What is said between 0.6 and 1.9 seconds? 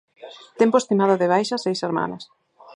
estimado de baixa seis